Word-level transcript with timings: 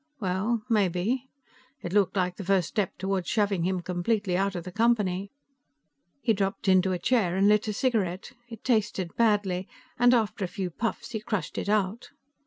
Well, 0.19 0.63
maybe; 0.67 1.29
it 1.83 1.93
looked 1.93 2.15
like 2.15 2.37
the 2.37 2.43
first 2.43 2.69
step 2.69 2.97
toward 2.97 3.27
shoving 3.27 3.65
him 3.65 3.81
completely 3.81 4.35
out 4.35 4.55
of 4.55 4.63
the 4.63 4.71
Company. 4.71 5.29
He 6.23 6.33
dropped 6.33 6.67
into 6.67 6.91
a 6.91 6.97
chair 6.97 7.35
and 7.35 7.47
lit 7.47 7.67
a 7.67 7.73
cigarette. 7.73 8.31
It 8.49 8.63
tasted 8.63 9.15
badly, 9.15 9.67
and 9.99 10.15
after 10.15 10.43
a 10.43 10.47
few 10.47 10.71
puffs 10.71 11.11
he 11.11 11.19
crushed 11.19 11.55
it 11.59 11.69
out. 11.69 12.09